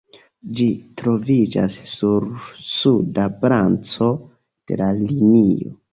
Ĝi 0.59 0.63
troviĝas 1.01 1.75
sur 1.91 2.25
suda 2.71 3.27
branĉo 3.45 4.09
de 4.73 4.79
la 4.83 4.93
linio. 5.03 5.77